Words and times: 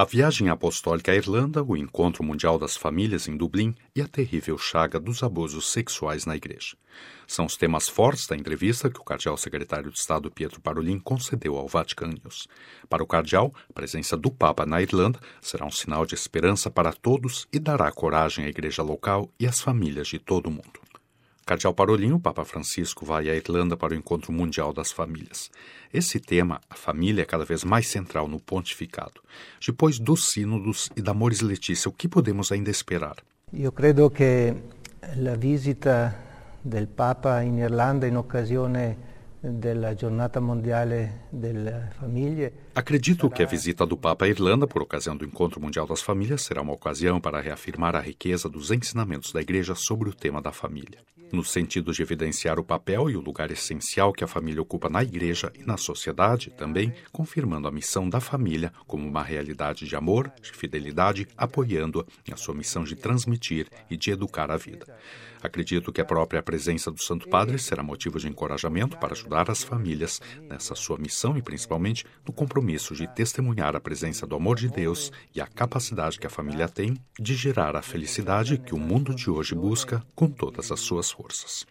A 0.00 0.04
viagem 0.06 0.48
apostólica 0.48 1.12
à 1.12 1.14
Irlanda, 1.14 1.62
o 1.62 1.76
encontro 1.76 2.24
mundial 2.24 2.58
das 2.58 2.74
famílias 2.74 3.28
em 3.28 3.36
Dublin 3.36 3.74
e 3.94 4.00
a 4.00 4.08
terrível 4.08 4.56
chaga 4.56 4.98
dos 4.98 5.22
abusos 5.22 5.70
sexuais 5.70 6.24
na 6.24 6.34
igreja. 6.34 6.74
São 7.26 7.44
os 7.44 7.54
temas 7.54 7.86
fortes 7.86 8.26
da 8.26 8.34
entrevista 8.34 8.88
que 8.88 8.98
o 8.98 9.04
cardeal 9.04 9.36
secretário 9.36 9.90
de 9.90 9.98
Estado 9.98 10.30
Pietro 10.30 10.58
Parolin 10.58 10.98
concedeu 10.98 11.54
ao 11.58 11.68
Vatican 11.68 12.14
News. 12.14 12.48
Para 12.88 13.02
o 13.02 13.06
cardeal, 13.06 13.52
a 13.68 13.72
presença 13.74 14.16
do 14.16 14.30
Papa 14.30 14.64
na 14.64 14.80
Irlanda 14.80 15.20
será 15.38 15.66
um 15.66 15.70
sinal 15.70 16.06
de 16.06 16.14
esperança 16.14 16.70
para 16.70 16.94
todos 16.94 17.46
e 17.52 17.58
dará 17.58 17.92
coragem 17.92 18.46
à 18.46 18.48
igreja 18.48 18.82
local 18.82 19.30
e 19.38 19.46
às 19.46 19.60
famílias 19.60 20.08
de 20.08 20.18
todo 20.18 20.46
o 20.46 20.50
mundo. 20.50 20.80
Cardeal 21.50 21.74
Parolin, 21.74 22.12
o 22.12 22.20
Papa 22.20 22.44
Francisco 22.44 23.04
vai 23.04 23.28
à 23.28 23.34
Irlanda 23.34 23.76
para 23.76 23.92
o 23.92 23.96
Encontro 23.96 24.32
Mundial 24.32 24.72
das 24.72 24.92
Famílias. 24.92 25.50
Esse 25.92 26.20
tema, 26.20 26.60
a 26.70 26.76
família, 26.76 27.22
é 27.22 27.24
cada 27.24 27.44
vez 27.44 27.64
mais 27.64 27.88
central 27.88 28.28
no 28.28 28.38
pontificado. 28.38 29.20
Depois 29.60 29.98
dos 29.98 30.30
sínodos 30.30 30.88
e 30.94 31.02
da 31.02 31.12
Mores 31.12 31.40
Letícia, 31.40 31.88
o 31.88 31.92
que 31.92 32.06
podemos 32.06 32.52
ainda 32.52 32.70
esperar? 32.70 33.16
Eu 33.52 33.72
credo 33.72 34.08
que 34.10 34.54
a 35.02 35.36
visita 35.36 36.16
do 36.64 36.86
Papa 36.86 37.42
em 37.42 37.58
Irlanda 37.58 38.06
em 38.06 38.16
occasione 38.16 38.96
della 39.40 39.94
giornata 39.94 40.38
mondiale 40.38 41.26
delle 41.30 41.90
famiglie. 41.98 42.52
Acredito 42.74 43.30
que 43.30 43.42
a 43.42 43.46
visita 43.46 43.86
do 43.86 43.96
Papa 43.96 44.26
à 44.26 44.28
Irlanda 44.28 44.66
por 44.66 44.82
ocasião 44.82 45.16
do 45.16 45.24
Encontro 45.24 45.60
Mundial 45.60 45.86
das 45.86 46.02
Famílias 46.02 46.42
será 46.42 46.60
uma 46.60 46.74
ocasião 46.74 47.20
para 47.20 47.40
reafirmar 47.40 47.96
a 47.96 48.00
riqueza 48.00 48.48
dos 48.48 48.70
ensinamentos 48.70 49.32
da 49.32 49.40
Igreja 49.40 49.74
sobre 49.74 50.10
o 50.10 50.14
tema 50.14 50.42
da 50.42 50.52
família, 50.52 50.98
no 51.32 51.42
sentido 51.42 51.92
de 51.92 52.02
evidenciar 52.02 52.58
o 52.58 52.64
papel 52.64 53.08
e 53.08 53.16
o 53.16 53.20
lugar 53.20 53.50
essencial 53.50 54.12
que 54.12 54.24
a 54.24 54.28
família 54.28 54.60
ocupa 54.60 54.90
na 54.90 55.02
Igreja 55.02 55.50
e 55.58 55.64
na 55.64 55.76
sociedade, 55.76 56.50
também 56.50 56.92
confirmando 57.10 57.66
a 57.66 57.72
missão 57.72 58.08
da 58.08 58.20
família 58.20 58.72
como 58.86 59.08
uma 59.08 59.22
realidade 59.22 59.86
de 59.86 59.96
amor, 59.96 60.30
de 60.42 60.52
fidelidade, 60.52 61.26
apoiando-a 61.36 62.04
na 62.28 62.36
sua 62.36 62.54
missão 62.54 62.84
de 62.84 62.94
transmitir 62.94 63.68
e 63.90 63.96
de 63.96 64.10
educar 64.10 64.50
a 64.50 64.56
vida. 64.56 64.86
Acredito 65.42 65.90
que 65.90 66.02
a 66.02 66.04
própria 66.04 66.42
presença 66.42 66.90
do 66.90 67.02
Santo 67.02 67.28
Padre 67.28 67.58
será 67.58 67.82
motivo 67.82 68.18
de 68.18 68.28
encorajamento 68.28 68.98
para 68.98 69.12
ajudar 69.12 69.29
as 69.34 69.62
famílias 69.62 70.20
nessa 70.48 70.74
sua 70.74 70.98
missão 70.98 71.36
e 71.36 71.42
principalmente 71.42 72.04
no 72.26 72.32
compromisso 72.32 72.94
de 72.94 73.06
testemunhar 73.14 73.76
a 73.76 73.80
presença 73.80 74.26
do 74.26 74.34
amor 74.34 74.56
de 74.56 74.68
Deus 74.68 75.12
e 75.34 75.40
a 75.40 75.46
capacidade 75.46 76.18
que 76.18 76.26
a 76.26 76.30
família 76.30 76.68
tem 76.68 76.96
de 77.18 77.34
gerar 77.34 77.76
a 77.76 77.82
felicidade 77.82 78.58
que 78.58 78.74
o 78.74 78.78
mundo 78.78 79.14
de 79.14 79.30
hoje 79.30 79.54
busca 79.54 80.02
com 80.14 80.28
todas 80.28 80.72
as 80.72 80.80
suas 80.80 81.10
forças. 81.10 81.66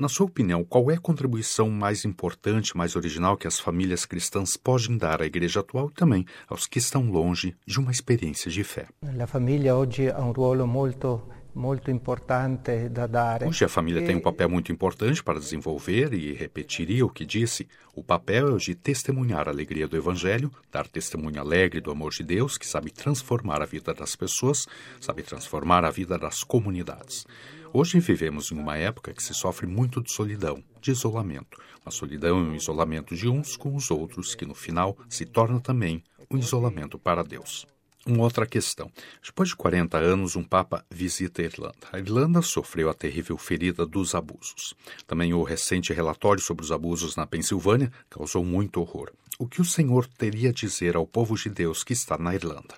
Na 0.00 0.08
sua 0.08 0.24
opinião, 0.24 0.64
qual 0.64 0.90
é 0.90 0.94
a 0.94 0.98
contribuição 1.00 1.68
mais 1.68 2.06
importante, 2.06 2.74
mais 2.74 2.96
original 2.96 3.36
que 3.36 3.46
as 3.46 3.60
famílias 3.60 4.06
cristãs 4.06 4.56
podem 4.56 4.96
dar 4.96 5.20
à 5.20 5.26
igreja 5.26 5.60
atual 5.60 5.90
e 5.90 5.92
também 5.92 6.24
aos 6.48 6.66
que 6.66 6.78
estão 6.78 7.10
longe 7.10 7.54
de 7.66 7.78
uma 7.78 7.90
experiência 7.90 8.50
de 8.50 8.64
fé? 8.64 8.86
A 9.02 9.26
família 9.26 9.76
hoje 9.76 10.08
ha 10.08 10.20
um 10.20 10.32
rolo 10.32 10.66
muito 10.66 11.20
muito 11.54 11.90
importante 11.90 12.88
da 12.88 13.06
dare. 13.06 13.46
Hoje 13.46 13.64
a 13.64 13.68
família 13.68 14.04
tem 14.04 14.16
um 14.16 14.20
papel 14.20 14.48
muito 14.48 14.72
importante 14.72 15.22
para 15.22 15.38
desenvolver 15.38 16.12
e 16.12 16.32
repetiria 16.32 17.04
o 17.04 17.10
que 17.10 17.24
disse. 17.24 17.68
O 17.94 18.02
papel 18.02 18.48
é 18.48 18.52
o 18.52 18.58
de 18.58 18.74
testemunhar 18.74 19.48
a 19.48 19.50
alegria 19.50 19.88
do 19.88 19.96
Evangelho, 19.96 20.50
dar 20.70 20.86
testemunho 20.86 21.40
alegre 21.40 21.80
do 21.80 21.90
amor 21.90 22.12
de 22.12 22.22
Deus, 22.22 22.56
que 22.56 22.66
sabe 22.66 22.90
transformar 22.90 23.62
a 23.62 23.66
vida 23.66 23.92
das 23.92 24.16
pessoas, 24.16 24.66
sabe 25.00 25.22
transformar 25.22 25.84
a 25.84 25.90
vida 25.90 26.18
das 26.18 26.42
comunidades. 26.42 27.26
Hoje 27.72 28.00
vivemos 28.00 28.50
em 28.50 28.58
uma 28.58 28.76
época 28.76 29.12
que 29.12 29.22
se 29.22 29.32
sofre 29.32 29.66
muito 29.66 30.02
de 30.02 30.12
solidão, 30.12 30.62
de 30.80 30.90
isolamento. 30.90 31.56
Uma 31.84 31.92
solidão 31.92 32.44
e 32.44 32.48
um 32.48 32.54
isolamento 32.54 33.14
de 33.14 33.28
uns 33.28 33.56
com 33.56 33.76
os 33.76 33.90
outros, 33.90 34.34
que 34.34 34.44
no 34.44 34.54
final 34.54 34.96
se 35.08 35.24
torna 35.24 35.60
também 35.60 36.02
um 36.30 36.36
isolamento 36.36 36.98
para 36.98 37.22
Deus. 37.22 37.66
Uma 38.06 38.24
outra 38.24 38.46
questão. 38.46 38.90
Depois 39.22 39.50
de 39.50 39.56
40 39.56 39.98
anos, 39.98 40.34
um 40.34 40.42
Papa 40.42 40.84
visita 40.90 41.42
a 41.42 41.44
Irlanda. 41.44 41.86
A 41.92 41.98
Irlanda 41.98 42.40
sofreu 42.40 42.88
a 42.88 42.94
terrível 42.94 43.36
ferida 43.36 43.84
dos 43.84 44.14
abusos. 44.14 44.74
Também 45.06 45.34
o 45.34 45.42
recente 45.42 45.92
relatório 45.92 46.42
sobre 46.42 46.64
os 46.64 46.72
abusos 46.72 47.14
na 47.14 47.26
Pensilvânia 47.26 47.92
causou 48.08 48.42
muito 48.42 48.80
horror. 48.80 49.10
O 49.38 49.46
que 49.46 49.60
o 49.60 49.64
Senhor 49.64 50.06
teria 50.06 50.48
a 50.48 50.52
dizer 50.52 50.96
ao 50.96 51.06
povo 51.06 51.36
de 51.36 51.50
Deus 51.50 51.84
que 51.84 51.92
está 51.92 52.16
na 52.16 52.34
Irlanda? 52.34 52.76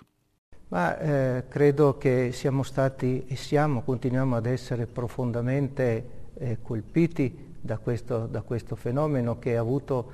Ma 0.73 0.97
eh, 0.99 1.45
credo 1.51 1.99
che 1.99 2.31
siamo 2.33 2.63
stati 2.63 3.27
e 3.27 3.37
siamo, 3.37 3.83
continuiamo 3.83 4.37
ad 4.37 4.47
essere 4.47 4.87
profondamente 4.87 6.31
eh, 6.39 6.59
colpiti 6.63 7.53
da 7.61 7.77
questo, 7.77 8.27
da 8.27 8.41
questo 8.41 8.75
fenomeno 8.75 9.39
che 9.39 9.57
ha 9.57 9.61
avuto 9.61 10.13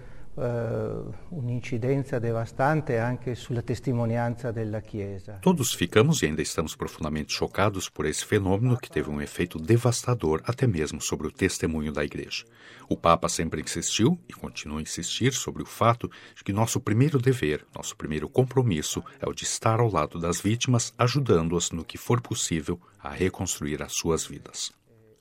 un'incidenza 1.31 2.19
devastante 2.19 2.99
anche 2.99 3.35
sulla 3.35 3.63
testimonianza 3.63 4.53
della 4.53 4.81
Chiesa. 4.81 5.39
Todos 5.41 5.75
ficamos 5.75 6.23
e 6.23 6.27
ainda 6.27 6.43
estamos 6.43 6.77
profundamente 6.77 7.33
chocados 7.33 7.89
por 7.89 8.07
esse 8.07 8.25
fenômeno 8.25 8.77
que 8.77 8.91
teve 8.91 9.11
um 9.11 9.21
efeito 9.21 9.59
devastador 9.59 10.41
até 10.45 10.67
mesmo 10.67 11.01
sobre 11.01 11.27
o 11.27 11.33
testemunho 11.33 11.93
da 11.93 12.05
Igreja. 12.05 12.45
O 12.89 12.97
Papa 12.97 13.29
sempre 13.29 13.61
insistiu 13.61 14.19
e 14.29 14.33
continua 14.33 14.79
a 14.79 14.83
insistir 14.83 15.33
sobre 15.33 15.63
o 15.63 15.67
fato 15.67 16.11
de 16.35 16.45
que 16.45 16.53
nosso 16.53 16.81
primeiro 16.81 17.19
dever, 17.19 17.67
nosso 17.75 17.97
primeiro 17.97 18.29
compromisso 18.29 19.03
é 19.21 19.29
o 19.29 19.35
de 19.35 19.45
estar 19.45 19.81
ao 19.81 19.91
lado 19.91 20.19
das 20.19 20.41
vítimas, 20.41 20.95
ajudando-as 20.97 21.71
no 21.71 21.85
que 21.85 21.99
for 21.99 22.21
possível 22.21 22.81
a 22.99 23.11
reconstruir 23.11 23.83
as 23.83 23.93
suas 23.93 24.25
vidas. 24.27 24.78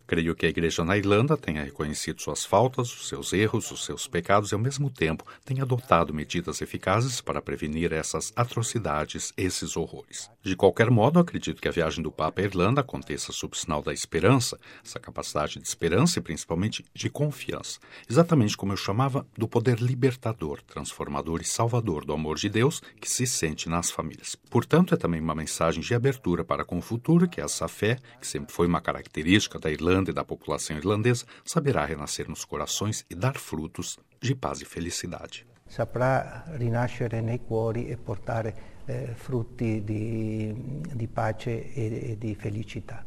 Creio 0.08 0.34
que 0.34 0.46
a 0.46 0.50
igreja 0.50 0.86
na 0.86 0.98
Irlanda 0.98 1.36
tenha 1.36 1.62
reconhecido 1.62 2.22
suas 2.22 2.46
faltas, 2.46 2.90
os 2.94 3.10
seus 3.10 3.34
erros, 3.34 3.70
os 3.72 3.84
seus 3.84 4.08
pecados 4.08 4.52
e, 4.52 4.56
ao 4.56 4.60
mesmo 4.60 4.90
tempo, 4.90 5.26
tenha 5.44 5.64
adotado 5.64 6.14
medidas 6.14 6.62
eficazes 6.62 7.20
para 7.20 7.42
prevenir 7.42 7.92
essas 7.92 8.32
atrocidades, 8.34 9.34
esses 9.36 9.76
horrores. 9.76 10.32
De 10.42 10.56
qualquer 10.56 10.90
modo, 10.90 11.20
acredito 11.20 11.62
que 11.62 11.68
a 11.68 11.72
viagem 11.72 12.02
do 12.02 12.10
Papa 12.10 12.42
à 12.42 12.46
Irlanda 12.46 12.80
aconteça 12.80 13.34
sob 13.34 13.58
sinal 13.58 13.82
da 13.82 13.92
esperança, 13.92 14.58
essa 14.82 14.98
capacidade 14.98 15.60
de 15.60 15.68
esperança 15.68 16.20
e 16.20 16.22
principalmente 16.22 16.86
de 16.94 17.10
confiança, 17.10 17.78
exatamente 18.10 18.56
como 18.56 18.72
eu 18.72 18.78
chamava 18.78 19.28
do 19.38 19.46
poder 19.46 19.80
libertador, 19.80 20.62
transformador 20.62 21.42
e 21.42 21.46
salvador 21.46 22.06
do 22.06 22.14
amor 22.14 22.38
de 22.38 22.48
Deus 22.48 22.82
que 23.02 23.10
se 23.10 23.28
sente 23.28 23.68
nas 23.68 23.92
famílias. 23.92 24.36
Portanto, 24.50 24.94
é 24.94 24.98
também 24.98 25.20
uma 25.20 25.36
mensagem 25.36 25.82
de 25.82 25.94
abertura 25.94 26.46
para 26.46 26.64
com 26.64 26.78
o 26.78 26.82
futuro 26.82 27.28
que 27.28 27.42
essa 27.42 27.68
fé, 27.68 28.00
que 28.22 28.28
sempre 28.28 28.54
foi 28.54 28.68
uma 28.68 28.80
característica 28.80 29.60
da 29.60 29.70
Irlanda, 29.70 29.97
Irlanda 29.98 30.14
da 30.14 30.24
população 30.24 30.78
irlandesa 30.78 31.26
saberá 31.44 31.84
renascer 31.84 32.30
nos 32.30 32.46
corações 32.46 33.04
e 33.10 33.16
dar 33.16 33.36
frutos 33.38 33.98
de 34.22 34.36
paz 34.36 34.62
e 34.62 34.66
felicidade. 34.66 35.46
Saprà 35.68 36.46
rinascere 36.56 37.22
nei 37.22 37.40
cuori 37.40 37.90
e 37.90 37.98
portare 37.98 38.54
eh, 38.86 39.14
frutti 39.16 39.84
di, 39.84 40.54
di 40.96 41.08
pace 41.08 41.74
e, 41.74 42.12
e 42.12 42.18
di 42.18 42.36
felicità. 42.36 42.96